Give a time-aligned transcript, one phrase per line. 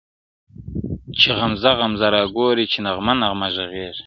[1.19, 3.99] چي غمزه غمزه راګورې څه نغمه نغمه ږغېږې,